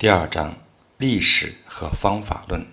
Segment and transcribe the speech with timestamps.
[0.00, 0.56] 第二章
[0.96, 2.66] 历史和方法论。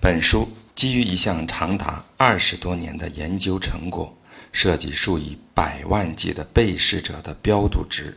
[0.00, 4.16] 本书基于一项长达二十多年的研究成果，
[4.52, 8.16] 涉及数以百万计的被试者的标度值，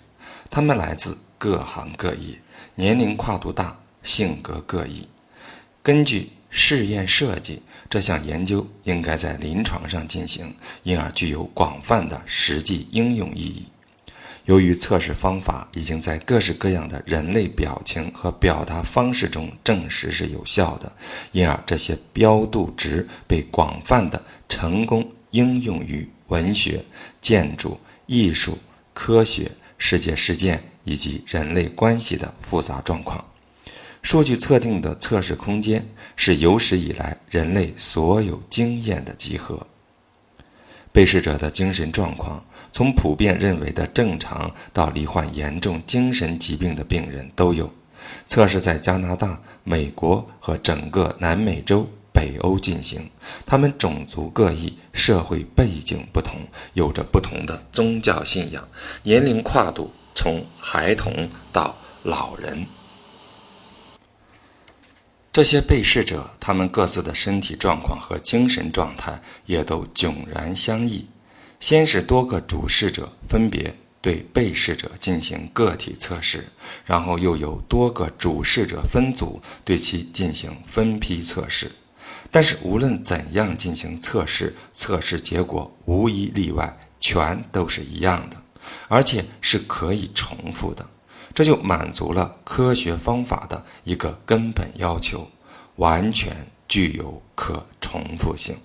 [0.52, 2.40] 他们来自各行各业，
[2.76, 5.08] 年龄跨度大，性格各异。
[5.82, 10.54] 根据试验设计，这项研究应该在临床上进行，
[10.84, 13.66] 因而具有广泛的实际应用意义。
[14.46, 20.91] 由于测试方法已经在各式各样的人类表情和表达方式中证实是有效的，
[21.32, 26.84] 因而这些标度值被广泛的成功应用于文学、
[27.22, 28.58] 建筑、艺术、
[28.94, 33.23] 科学、世界事件以及人类关系的复杂状况。
[34.02, 39.68] 数据测定的测试空间是有史以来人类所有经验的集合。
[40.91, 47.72] 被试者的精神状况，从普遍认为的正常到罹患严重精神疾病的病人都有。
[48.27, 53.10] 测试在加拿大、美国和整个南美洲、北欧进行。
[53.46, 56.40] 他们种族各异，社会背景不同，
[56.74, 58.68] 有着不同的宗教信仰，
[59.04, 62.66] 年龄跨度从孩童到老人。
[65.33, 71.07] 这些被试者，他们各自的身体状况和精神状态也都迥然相异。
[71.57, 76.47] 先是多个主试者分别对被试者进行个体测试，
[76.85, 81.71] 然后又有多个主试者分组对其进行分批测试。
[82.29, 88.35] 但是无论怎样进行测试，测试结果无一例外，全都是一样的，
[88.89, 90.85] 而且是可以重复的。
[91.33, 95.29] 这就满足了科学方法的一个根本要求，
[95.77, 98.57] 完全具有可重复性。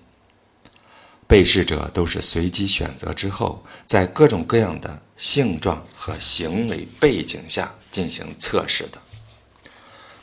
[1.28, 9.00] 被试者都是随机选择之后，在各种各样的性状和行为背景下进行测试的。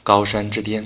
[0.01, 0.85] 高山之巅、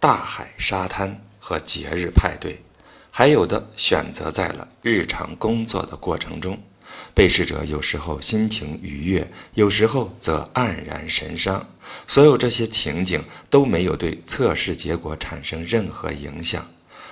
[0.00, 2.62] 大海、沙滩和节日派对，
[3.10, 6.58] 还有的选择在了日常工作的过程中。
[7.14, 11.66] 被试者有时候心情愉悦，有时候则黯然神伤。
[12.06, 16.66] 所有这些情景都没有对测试结果产生任何影响。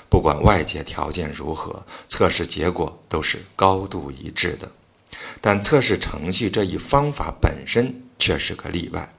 [0.08, 4.70] 不管外界条件如何，测试结果都是高度一致的。
[5.40, 9.14] 但测试程序这一方法本身却是个例外。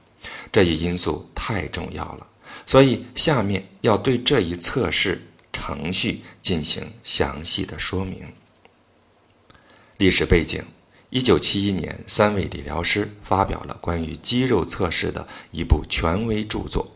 [0.50, 2.26] 这一因素太重要了，
[2.66, 5.20] 所以下面要对这一测试
[5.52, 8.22] 程序进行详细的说明。
[10.02, 10.60] 历史背景：
[11.10, 16.90] 一九七一年，三位理疗师发表了关于肌肉测试的一部权威著作。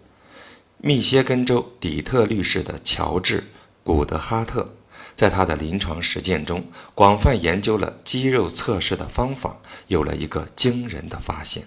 [0.78, 3.38] 密歇根州底特律市的乔治·
[3.84, 4.74] 古德哈特，
[5.14, 9.56] 在他的临床实践中，广泛研究了肌肉测试的方法，
[9.86, 11.62] 有了一个惊人的发现。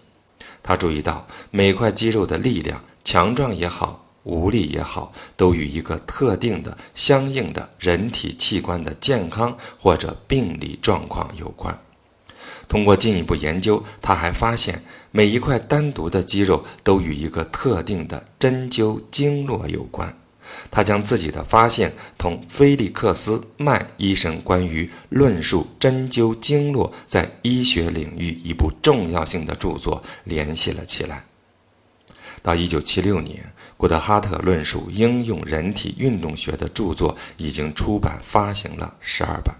[0.61, 4.08] 他注意到，每块肌肉的力量，强壮也好。
[4.23, 11.77] 无力也好，都与一个特定的、相应的人体器官的健康或者病理状况有关。
[12.67, 14.81] 通过进一步研究，他还发现
[15.11, 20.15] 每一块单独的肌肉都与一个特定的针灸经络有关。
[20.69, 31.23] 他将自己的发现同菲利克斯·曼医生关于论述针灸经络在医学领域一部重要性的著作联系了起来。
[32.43, 33.51] 到1976年。
[33.79, 39.55] 古德哈特论述应用人体运动学的著作已经出版发行了十二版。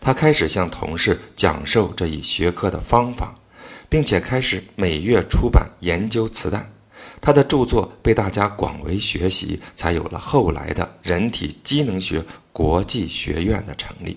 [0.00, 3.34] 他开始向同事讲授这一学科的方法，
[3.86, 6.66] 并且开始每月出版研究磁带。
[7.20, 14.16] 他的著作被大家广为学习，才有了后来的人体机能学国际学院的成立。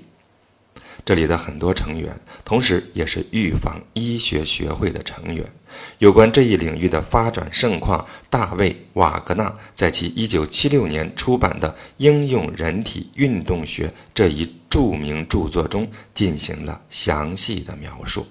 [1.05, 5.45] 这里的很多成员，同时也是预防医学学会的成员。
[5.97, 18.25] 有关这一领域的发展盛况，大卫·瓦格纳在其1976年出版的《应用人体运动学》这一著名著作中进行了详细的描述。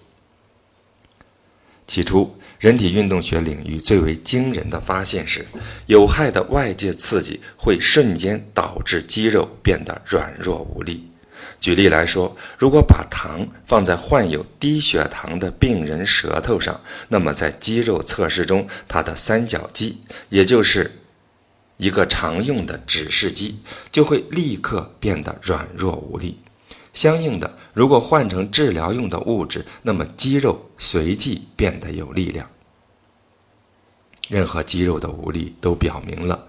[1.87, 5.45] 起初，人体运动学领域最为惊人的发现是，
[5.87, 11.12] 有害的外界刺激会瞬间导致肌肉变得软弱无力。
[11.61, 20.91] 举例来说，如果把糖放在患有低血糖的病人舌头上，那么在肌肉测试中，他的三角肌，也就是
[21.77, 23.57] 一个常用的指示肌，
[23.91, 26.39] 就会立刻变得软弱无力。
[26.93, 32.49] 相应的，如果换成治疗用的物质，那么肌肉随即变得有力量。
[34.29, 36.47] 任何肌肉的无力都表明了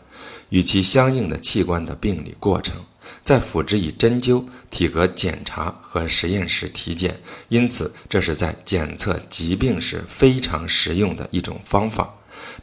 [0.49, 2.75] 与其相应的器官的病理过程。
[3.23, 7.19] 再辅之以针灸、体格检查和实验室体检，
[7.49, 12.13] 因此这是在检测疾病时非常实用的一种方法。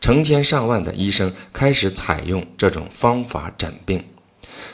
[0.01, 4.03] 成千上万的医生开始采用这种方法诊病，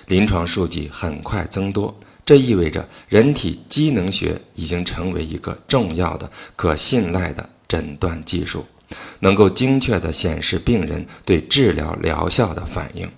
[0.06, 1.96] 临床数据很快增多。
[2.24, 8.66] 这意味着人体机能学已经成为一个重要的、可信赖的诊断技术，
[9.20, 13.08] 能够精确地显示病人对治疗疗效的反应。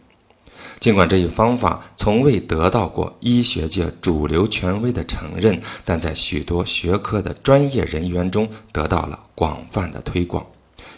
[0.80, 10.46] 尽管这一方法从未得到过医学界主流权威的承认，但在许多学科的专业人员中得到了广泛的推广，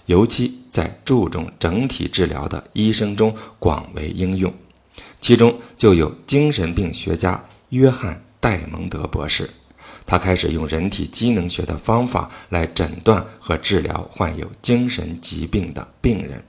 [0.06, 4.53] 尤其在注重整体治疗的医生中广为应用。
[5.21, 7.43] 其中就有精神病学家。
[7.71, 9.49] 约翰·戴蒙德博士，
[10.05, 16.43] 他开始用人体机能学的方法来诊断和治疗患有精神疾病的病人。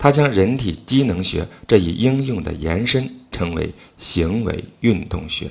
[0.00, 5.50] 他将人体机能学这一应用的延伸称为行为运动学。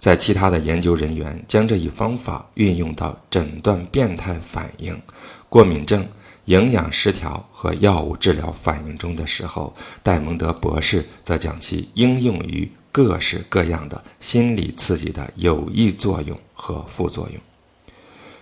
[0.00, 5.00] 在其他的研究人员将这一方法运用到诊断变态反应、
[5.48, 6.04] 过敏症、
[6.46, 9.72] 营养失调和药物治疗反应中的时候，
[10.02, 12.68] 戴蒙德博士则将其应用于。
[12.94, 17.40] 各式各样的心理刺激的有益作用和副作用，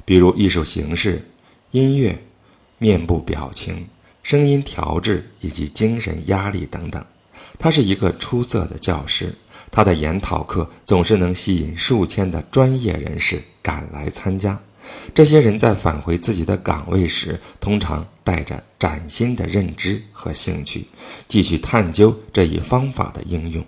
[0.05, 1.27] 比如艺术形式、
[1.71, 2.23] 音乐、
[2.77, 3.89] 面部表情、
[4.23, 7.05] 声音调制以及精神压力等等。
[7.59, 9.35] 他是一个出色的教师，
[9.71, 14.59] 他的研讨课总是能吸引数千的专业人士赶来参加。
[15.15, 20.87] 这些人在返回自己的岗位时，通常带着崭新的认知和兴趣，
[21.29, 23.65] 继续探究这一方法的应用。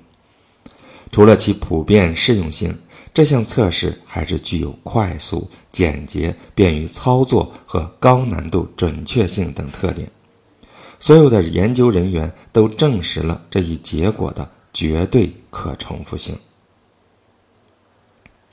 [1.12, 2.76] 除了其普遍适用性，
[3.12, 10.10] 这项测试还是具有快速、简洁、便于操作和高难度准确性等特点。
[11.04, 16.34] 所有的研究人员都证实了这一结果的绝对可重复性。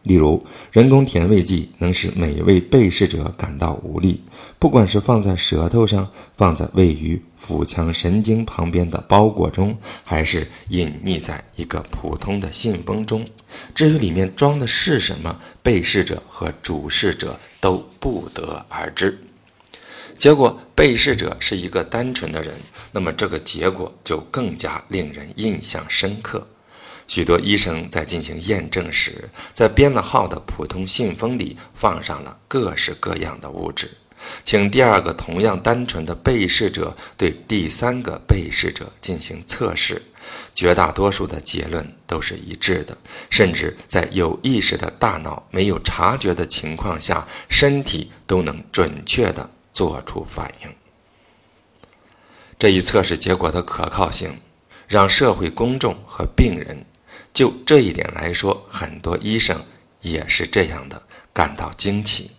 [0.04, 4.22] 例如，人工甜味剂能使每位被试者感到无力，
[4.60, 6.06] 不管是放在舌头上，
[6.36, 13.26] 放在位于腹腔神经旁边的包裹中，还是隐匿在一个普通的信封中。
[13.74, 19.18] 至于里面装的是什么，被试者和主试者都不得而知。
[20.22, 22.54] 结果，被试者是一个单纯的人，
[22.92, 26.48] 那么这个结果就更加令人印象深刻。
[27.08, 33.90] 许多医生在进行验证时，在编了号的普通信封里放上了各式各样的物质，
[34.44, 40.00] 请第二个同样单纯的被试者对第三个被试者进行测试，
[40.54, 42.96] 绝大多数的结论都是一致的，
[43.32, 50.74] 甚至在有意识的大脑没有察觉的情况下，身体都能准确地做出反应。
[52.60, 54.40] 这一测试结果的可靠性，
[54.88, 56.86] 让社会公众和病人。
[57.34, 59.60] 就这一点来说，很多医生
[60.02, 61.02] 也是这样的，
[61.34, 62.32] 感到惊奇。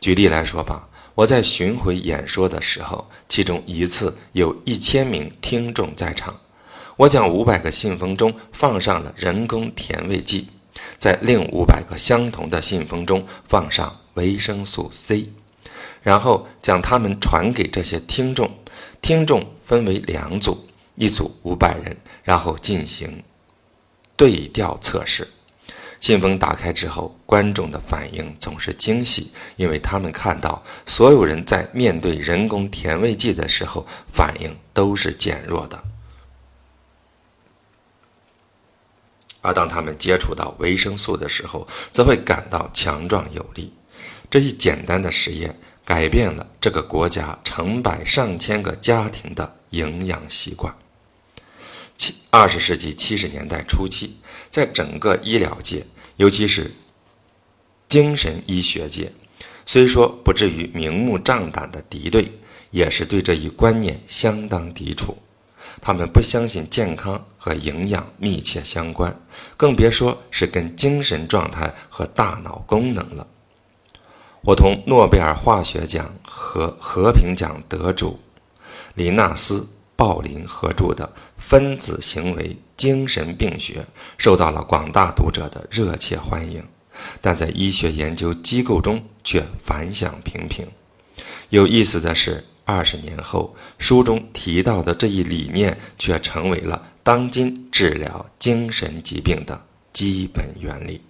[0.00, 6.40] 举例来说吧，我在巡回演说的时候，其中一次有一千名听众在场，
[6.96, 10.46] 我将五百个信封中放上了人工甜味剂，
[10.98, 15.28] 在另五百个相同的信封中放上维生素 C，
[16.08, 18.50] 然后将它们传给这些听众。
[19.02, 21.94] 听众分为两组，一组五百人，
[22.24, 23.22] 然后进行。
[24.16, 25.28] 对调测试，
[26.00, 35.78] 信封打开之后，观众的反应总是惊喜，因为他们看到所有人在面对人工甜味剂的时候，反应都是减弱的，
[39.42, 43.70] 而当他们接触到维生素的时候，则会感到强壮有力。
[44.30, 50.76] 这一简单的实验改变了这个国家成百上千个家庭的营养习惯。
[51.96, 54.18] 七二十世纪七十年代初期，
[54.50, 56.70] 在整个医疗界，尤其是
[57.88, 59.10] 精神医学界，
[59.64, 62.30] 虽说不至于明目张胆的敌对，
[62.70, 65.16] 也是对这一观念相当抵触。
[65.80, 69.18] 他们不相信健康和营养密切相关，
[69.56, 73.26] 更别说是跟精神状态和大脑功能了。
[74.48, 78.18] 我同诺贝尔化学奖和和平奖得主
[78.94, 79.68] 林纳斯。
[79.94, 81.04] 鲍林合著的
[81.36, 83.80] 《分子行为精神病学》
[84.16, 86.64] 受到了广大读者的热切欢迎，
[87.20, 90.64] 但在医学研究机构中却反响平平。
[91.48, 99.60] 有意思的是，二十年后，书中提到的这一理念却成为了当今治疗精神疾病的
[99.92, 101.00] 基本原理。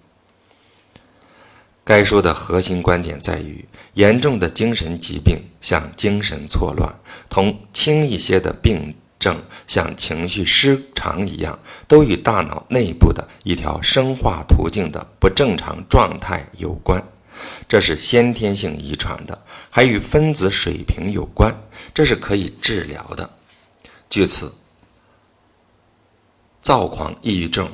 [1.88, 6.94] 该书的核心观点在于，严重的精神疾病像精神错乱，
[7.30, 9.34] 同轻一些的病症
[9.66, 17.02] 像情绪失常一样，都与大脑内部的一条生化途径的不正常状态有关。
[17.66, 21.58] 这是先天性遗传的，还与分子水平有关，
[21.94, 23.30] 这是可以治疗的。
[24.10, 24.52] 据此，
[26.60, 27.66] 躁狂抑郁症、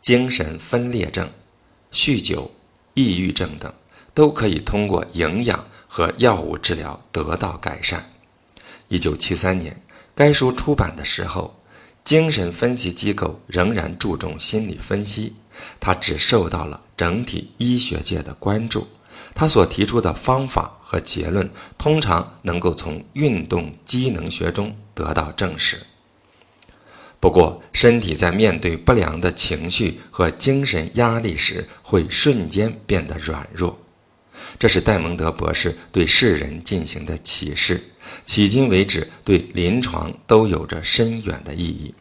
[0.00, 1.28] 精神分裂症、
[1.92, 2.48] 酗酒、
[2.94, 3.72] 抑郁症等，
[4.12, 8.10] 都可以通过营养和药物治疗得到改善。
[8.88, 9.80] 一九七三年，
[10.14, 11.60] 该书出版的时候，
[12.04, 15.34] 精神分析机构仍然注重心理分析，
[15.78, 18.86] 它只受到了整体医学界的关注。
[19.32, 25.78] 他所提出的方法和结论，通常能够从运动机能学中得到证实。
[27.20, 33.78] 不过，身体在面对不良的情绪和精神压力时，会瞬间变得软弱。
[34.58, 37.82] 这是戴蒙德博士对世人进行的启示。
[38.26, 41.94] 迄今为止，对临床都有着深远的意义。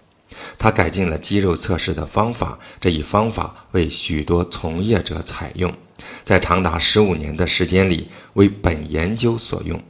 [0.58, 5.74] 他改进了肌肉测试的方法，这一方法为许多从业者采用，
[6.24, 9.84] 在长达十五年的时间里为本研究所用。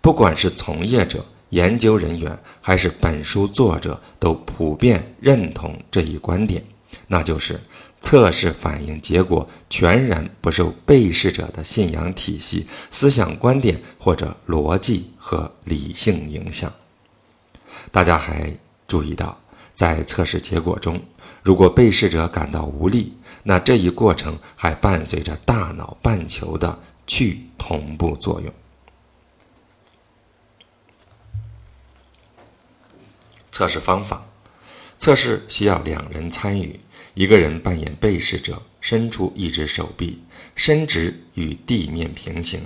[0.00, 6.64] 不管是从业者、研究人员，还是本书作者，都普遍认同这一观点，
[7.06, 7.60] 那就是。
[8.02, 16.72] 测试反应结果全然不受被试者的信仰体系、思想观点或者逻辑和理性影响。
[17.92, 18.56] 大家还
[18.88, 19.38] 注意到，
[19.74, 20.98] 在测试结果中，
[21.42, 28.50] 如果被试者感到无力，那这一过程还伴随着大脑半球的去同步作用。
[33.52, 34.26] 测试方法：
[34.98, 36.78] 测试需要两人参与。
[37.14, 40.22] 一个人扮演被试者，伸出一只手臂，
[40.54, 42.60] 伸直与地面平行；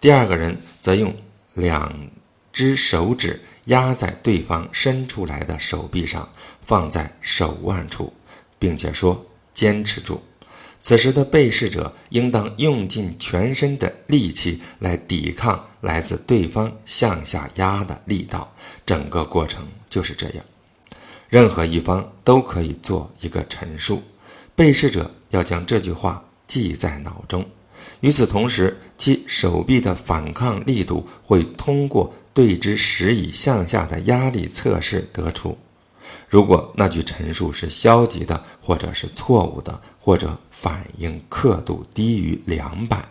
[0.00, 1.14] 第二个人则用
[1.54, 2.10] 两
[2.52, 6.28] 只手指压在对方伸出来的手臂上，
[6.64, 8.12] 放在手腕处，
[8.58, 10.20] 并且说：“坚持住。”
[10.80, 18.50] 此时的被试者应当用尽全身的力气来抵抗来自对方向下压的力道。
[18.86, 20.44] 整个过程就是这样。
[21.28, 24.02] 任何一方都可以做一个陈述，
[24.54, 27.44] 被试者要将这句话记在脑中。
[28.00, 35.58] 与此同时，其手臂的反抗力度会通过对之施以向下的压力测试得出。
[36.28, 43.04] 如果那句陈述是消极的，或者是错误的，或者反应刻度低于两百，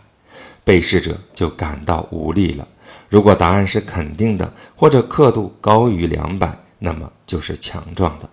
[0.64, 2.66] 被试者就感到无力了。
[3.08, 8.28] 如果答案是肯定的，或者刻度高于两百，那么就是强壮的。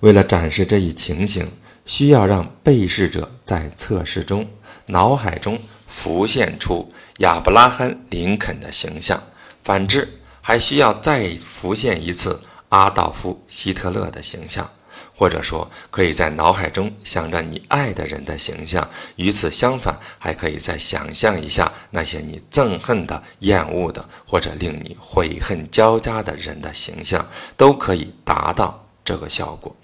[0.00, 1.50] 为了展示这一情形，
[1.86, 4.46] 需要让被试者在测试中
[4.86, 9.18] 脑海中浮现出亚伯拉罕·林肯的形象；
[9.64, 10.06] 反之，
[10.40, 14.68] 还需要再浮现一次阿道夫·希特勒的形象。
[15.14, 18.82] 或者说，可以在脑海中想着你爱的人的形象；
[19.16, 27.24] 与此相反，还可以再想象一下那些你憎恨的、厌恶的，或者令你悔恨交加的人的形象，
[27.56, 29.76] 都可以达到这个效果。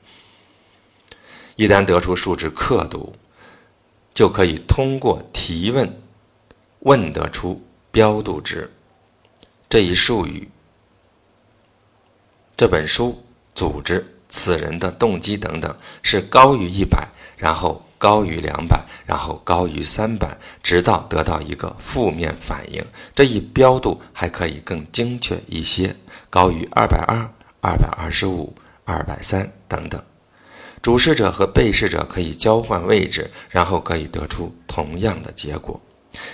[1.56, 3.14] 一旦得出数值刻度，
[4.14, 6.02] 就可以通过提问
[6.80, 8.70] 问得出标度值。
[9.68, 10.48] 这一术语，
[12.56, 13.22] 这本书
[13.54, 14.04] 组织。
[14.28, 22.84] 此人的动机等等是高于一百，然后高于两百，然后高于三百，直到得到一个负面反应。
[23.14, 25.96] 这一标度还可以更精确一些，
[26.30, 27.16] 高于二百二、
[27.60, 28.54] 二百二十五、
[28.84, 30.00] 二百三等等。
[30.80, 35.80] 主事者和被试者可以交换位置，然后可以得出同样的结果。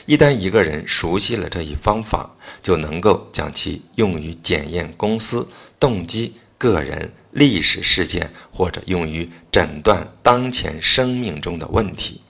[0.04, 2.30] 一旦一个人熟悉了这一方法，
[2.62, 5.48] 就能够将其用于检验公司
[5.80, 6.34] 动机。
[6.58, 12.20] 个人历史事件，或者用于诊断当前生命中的问题。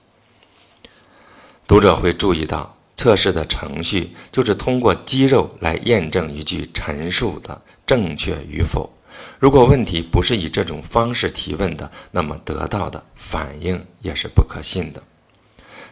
[1.67, 8.91] 读者会注意到，测试的程序就是通过肌肉来验证一句陈述的正确与否。
[9.39, 15.01] 如果问题不是以这种方式提问的，那么得到的反应也是不可信的。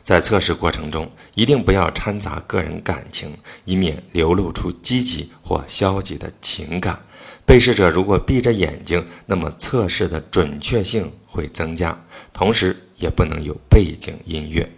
[0.03, 7.01] 在测试过程中，一定不要掺杂个人感情，以免流露出积极或消极的情感。
[7.45, 11.99] 被试者如果闭着眼睛，那么测试的准确性会增加，
[12.31, 14.69] 同时也不能有背景音乐。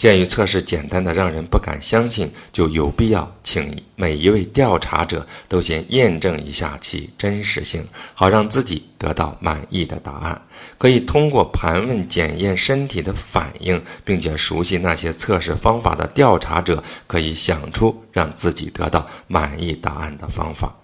[0.00, 10.40] 鉴于测试简单的让人不敢相信，就有必要请每一位调查者都先验证一下其真实性，好让自己得到满意的答案。
[10.78, 20.79] 可以通过盘问检验身体的反应，并且熟悉那些测试方法的调查者，可以想出让自己得到满意答案的方法。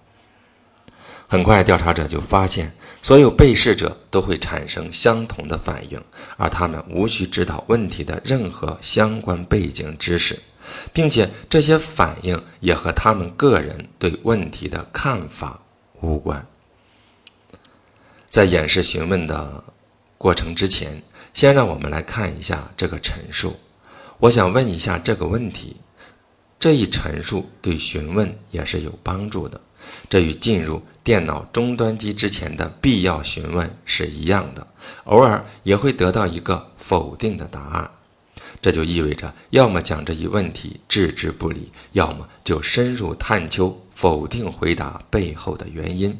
[1.29, 6.01] 很快，调查者就发现，所有被试者都会产生相同的反应，
[6.37, 10.39] 而他们无需知道问题的任何相关背景知识，
[10.93, 15.59] 并且这些反应也和他们个人对问题的看法
[15.99, 16.47] 无关。
[18.29, 19.61] 在演示询问的
[20.17, 21.01] 过程之前，
[21.33, 23.53] 先让我们来看一下这个陈述。
[24.19, 25.75] 我想问一下这个问题：
[26.57, 29.59] 这一陈述对询问也是有帮助的。
[30.09, 34.67] 这与进入电脑终端机之前的必要询问是一样的，
[35.05, 37.89] 偶尔也会得到一个否定的答案。
[38.61, 46.13] 这就意味着，要么将这一问题置之不理，要么就深入探究否定回答背后的原因。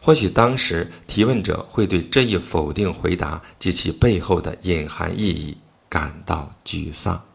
[0.00, 5.56] 或许当时提问者会对这一否定回答及其背后的隐含意义
[5.88, 7.25] 感到沮丧。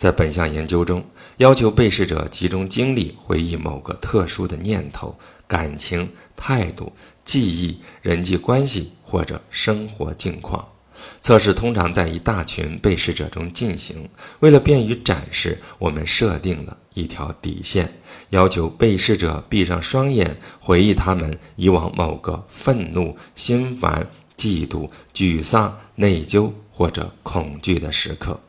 [0.00, 1.04] 在本项研究中，
[1.36, 5.14] 要求被试者集中精力回忆某个特殊的念头、
[5.46, 6.90] 感情、态度、
[7.22, 10.66] 记忆、人际关系或者生活境况。
[11.20, 14.08] 测试通常在一大群被试者中进行。
[14.38, 17.92] 为了便于展示，我们设定了一条底线，
[18.30, 28.40] 要求被试者闭上双眼，回忆他们以往某个愤怒、心烦、嫉妒、沮丧、内疚或者恐惧的时刻。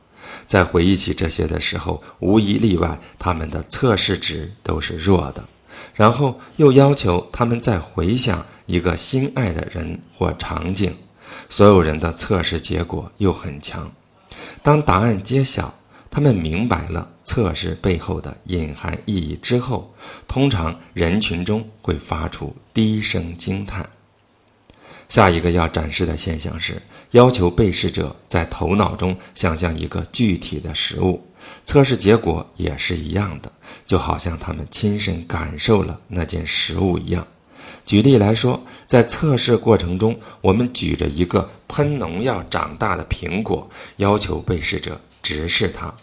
[0.52, 5.42] 在回忆起这些的时候，无一例外，他们的测试值都是弱的。
[5.96, 10.94] 然后又要求他们再回想一个心爱的人或场景，
[11.48, 13.90] 所有人的测试结果又很强。
[14.62, 15.74] 当答案揭晓，
[16.10, 19.96] 他们明白了测试背后的隐含意义之后，
[20.28, 23.90] 通常人群中会发出低声惊叹。
[25.12, 31.22] 下一个要展示的现象是，要求被试者在头脑中想象一个具体的食物。
[31.66, 33.52] 测试结果也是一样的，
[33.86, 37.28] 就好像他们亲身感受了那件食物一样。
[37.86, 45.94] 举例来说，在测试过程中，我们举着一个喷农药长大的苹果，要求被试者直视它。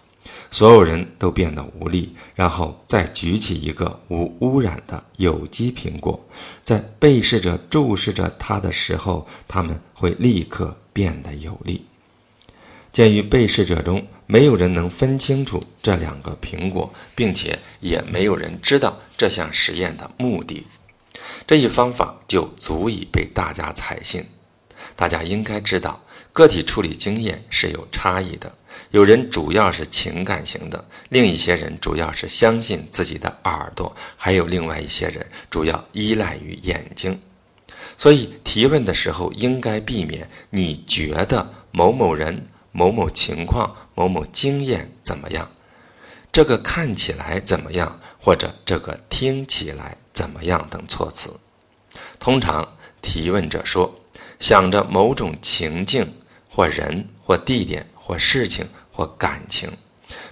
[0.51, 6.27] 所有人都变得无力，然后再举起一个无污染的有机苹果，
[6.65, 11.85] 在被试者注视着它的时候，他们会立刻变得有力。
[12.91, 20.67] 鉴于被试者中没有人能分清楚这两个苹果，并且也没有人知道这项实验的目的，
[21.47, 24.25] 这一方法就足以被大家采信。
[24.97, 26.03] 大家应该知道，
[26.39, 28.55] 个体处理经验是有差异的。
[28.93, 37.21] 有人主要是情感型的，另一些人主要是相信自己的耳朵，还有另外一些人主要依赖于眼睛。
[37.97, 45.51] 所以提问的时候应该避免“你觉得某某人、某某情况、某某经验怎么样？
[46.31, 47.99] 这个看起来怎么样？
[48.17, 51.35] 或者这个听起来怎么样？”等措辞。
[52.21, 53.93] 通常提问者说
[54.39, 56.07] ：“想着某种情境
[56.59, 59.71] 或人或地点。”或事情或感情，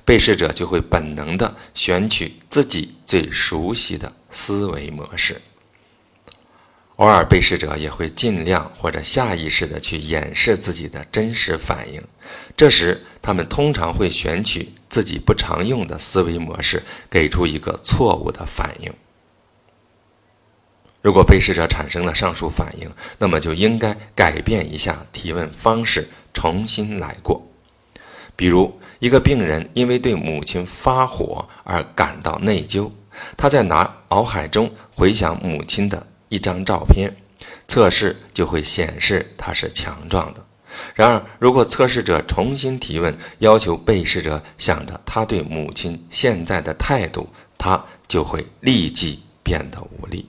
[0.03, 5.39] 被试者就会本能的选取自己最熟悉的思维模式。
[6.97, 12.03] 偶尔，被试者也会尽量或者下意识的去掩饰自己的真实反应。
[12.57, 18.91] 这时，他们通常会选取自己不常用的思维模式，给出一个错误的反应。
[21.07, 27.41] 如果被试者产生了上述反应，那么就应该改变一下提问方式，重新来过。
[28.35, 32.91] 比如，一个病人因为对母亲发火而感到内疚，
[33.37, 37.15] 他在脑海中回想母亲的一张照片，
[37.69, 40.45] 测试就会显示他是强壮的。
[40.93, 50.29] 然而，如果测试者重新提问，要求被试者想着他对母亲现在的态度，他就会立即变得无力。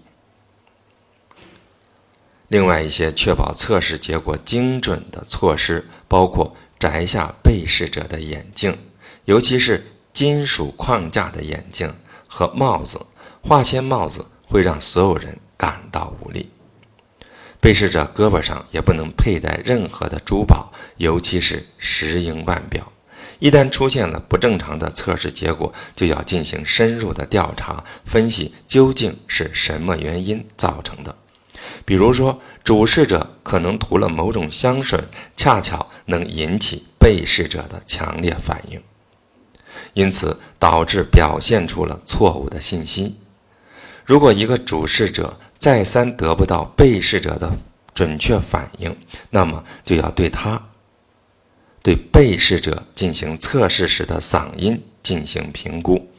[2.48, 6.56] 另外一些确保测试结果精准的措施，包括。
[6.80, 8.78] 摘下被试者的眼镜，
[9.26, 9.84] 尤其是
[10.14, 11.92] 金属框架的眼镜
[12.28, 13.02] 和帽子。
[13.42, 16.52] 化纤帽子会让所有人感到无力。
[17.60, 22.92] 被试者胳膊上也不能佩戴任何的珠宝，尤其是石英腕表。
[23.40, 31.16] 一旦出现了不正常的测试结果，就要进行深入的调查，分析究竟是什么原因造成的。
[31.86, 35.00] 比如说，主事者可能涂了某种香水，
[35.36, 38.82] 恰巧能引起被试者的强烈反应，
[39.94, 43.16] 因此导致表现出了错误的信息。
[44.06, 47.52] 如果一个主事者再三得不到被试者的
[47.94, 48.96] 准确反应，
[49.30, 50.62] 那么就要对他、
[51.82, 56.10] 对被试者进行测试时的嗓音进行评估。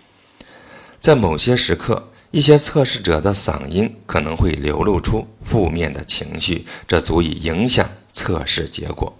[1.00, 9.16] 在某些时刻，一些测试者的嗓音可能会流露出负面的情绪，这足以影响测试结果。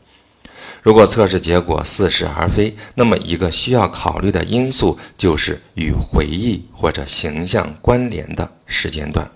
[0.83, 9.29] 如果测试结果似是而非，那么一个需要考虑的因素就是与回忆或者形象关联的时间段。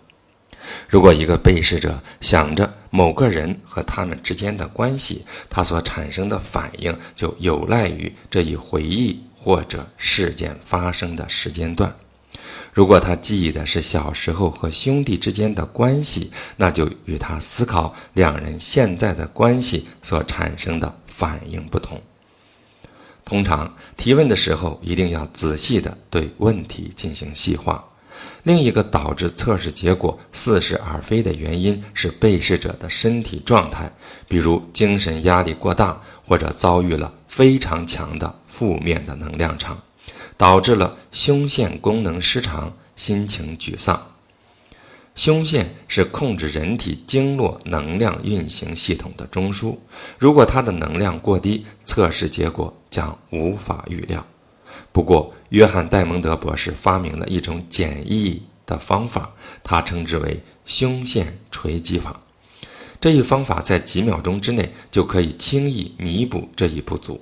[0.89, 11.95] 如果一个被试者想着某个人和他们之间的关系，他所产生的反应就有赖于这一回忆或者事件发生的时间段。
[12.73, 22.01] 如果他记忆的是小时候和兄弟之间的关系，那就与他思考两人现在的关系所产生的反应不同。
[23.25, 27.85] 通常提问的时候，一定要仔细地对问题进行细化。
[28.45, 33.93] 另一个导致测试结果似是而非的原因是被试者的身体状态，
[34.27, 39.81] 比如精神压力过大，或者遭遇了非常强的负面的能量场，
[40.37, 44.09] 导致了胸腺功能失常、心情沮丧。
[45.15, 49.77] 胸腺是控制人体经络能量运行系统的中枢，
[50.19, 54.27] 如果它的能量过低，测试结果将无法预料。
[54.91, 59.31] 不过，约翰·戴蒙德博士发明了一种简易的方法，
[59.63, 62.19] 他称之为胸腺锤击法。
[62.99, 67.21] 这一方法在几秒钟之内就可以轻易弥补这一不足。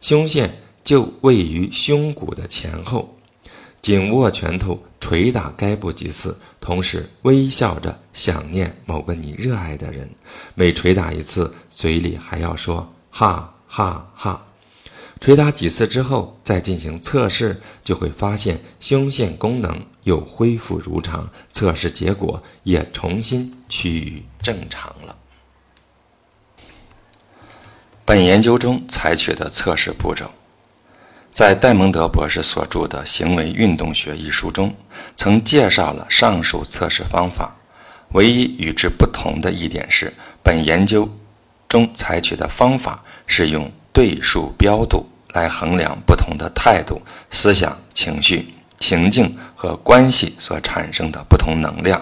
[0.00, 3.16] 胸腺就位于胸骨的前后，
[3.80, 10.08] 紧握拳头捶打该部几次，同时微笑着想念某个你热爱的人。
[10.54, 14.46] 每捶打一次，嘴里还要说“哈哈哈”。
[15.20, 25.16] 捶打几次之后，再进行测试，就会发现胸腺功能又恢复如常，测试结果也重新趋于正常了。
[28.04, 30.30] 本研究中采取的测试步骤，
[31.34, 34.72] 在戴蒙德博士所著的《行为运动学》一书中，
[35.16, 37.56] 曾介绍了上述测试方法。
[38.12, 41.12] 唯一与之不同的一点是，本研究
[41.68, 45.10] 中采取的方法是用对数标度。
[45.32, 52.00] 来衡量不同的态度、思想、情绪、情境和关系所产生的不同能量。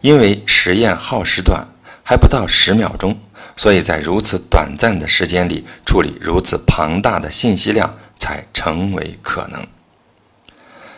[0.00, 1.66] 因为实验耗时短，
[2.04, 3.18] 还不到十秒钟，
[3.56, 7.92] 所以在如此短暂的时间里处理如此庞大的信息量
[8.22, 9.66] 才成为可能。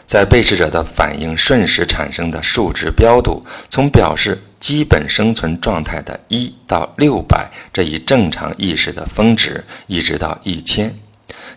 [0.07, 10.95] 在被试者的反应瞬时产生的数值标度，从表示基本生存状态的一到六百这一正常意识的峰值，一直到一千。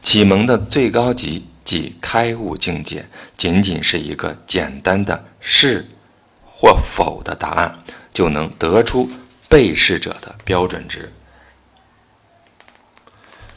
[0.01, 5.85] 启蒙的最高级即开悟境界，仅仅是一个简单的是
[6.45, 7.77] 或否的答案，
[8.13, 9.09] 就能得出
[9.49, 11.11] 被试者的标准值。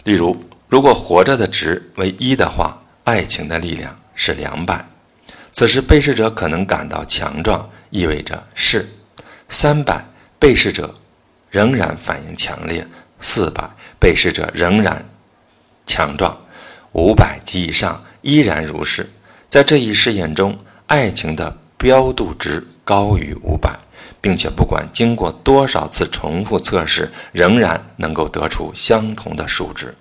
[0.03, 0.37] 例如，
[0.71, 4.87] 如果活着的值为一的话，爱情的力量是两百。
[5.53, 8.89] 此时被试者可能感到强壮，意味着是
[9.49, 10.05] 三百。
[10.39, 10.95] 被试者
[11.51, 12.87] 仍然反应强烈，
[13.21, 13.69] 四百。
[13.99, 15.05] 被试者仍然。
[15.87, 16.39] 强壮，
[16.93, 19.11] 五百及以上依然如是。
[19.49, 20.57] 在这一试验中，
[20.87, 23.77] 爱情的标度值高于五百，
[24.21, 29.93] 并且不管经过多少次重复测试，仍然能够得出相同的数值。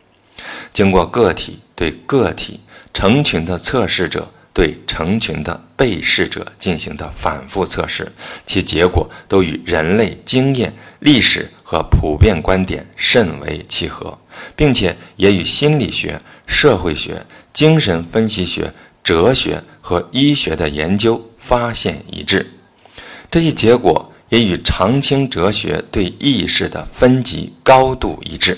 [0.74, 2.60] 经过个体对个体、
[2.94, 8.12] 成群的测试者对成群的被试者进行的反复测试，
[8.46, 14.18] 其结果都与人类经验、历史和普遍观点甚为契合。
[14.56, 22.50] 并且也与心理学、社会学、精神分析学、哲学和医学的研究发现一致。
[23.30, 28.58] 这一结果也与常青哲学对意识的分级高度一致。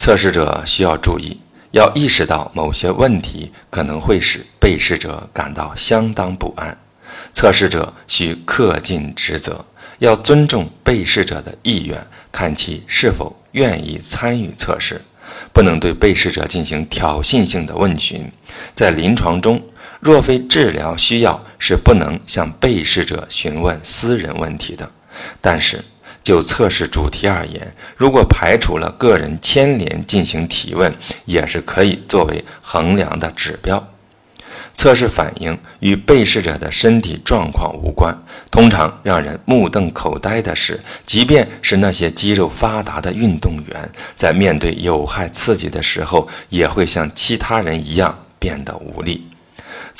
[0.00, 1.38] 测试者需要注意，
[1.72, 6.74] 要意识到某些问题可能会使被试者感到相当不安。
[7.34, 9.62] 测试者需恪尽职责，
[9.98, 13.36] 要尊重被试者的意愿，看其是否。
[13.52, 15.02] 愿意参与测试，
[15.52, 18.30] 不能对被试者进行挑衅性的问询。
[18.76, 19.60] 在临床中，
[19.98, 24.88] 若非治疗需要，是不能向被试者询问私人问题的。
[25.40, 25.84] 但是，
[26.22, 30.92] 就测试主题而言，如果排除了个人牵连进行提问，
[31.24, 33.86] 也是可以作为衡量的指标。
[34.74, 38.16] 测试反应与被试者的身体状况无关。
[38.50, 49.29] 通常让人目瞪口呆的是，即便是那些肌肉发达的运动员，在面对有害刺激的时候，也会像其他人一样变得无力。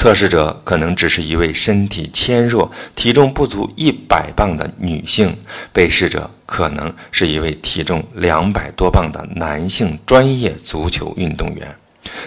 [0.01, 5.37] 测试者可能只是一位身体纤弱、体重不足一百磅的女性，
[5.75, 11.77] 被试者可能是一位体重两百多磅的男性专业足球运动员，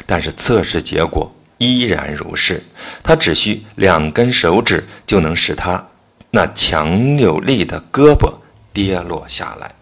[0.06, 1.34] 但是测试结果。
[1.58, 2.62] 依然如是。
[3.02, 5.84] 他只需两根手指，就能使他
[6.30, 8.32] 那强有力的胳膊
[8.72, 9.74] 跌落下来。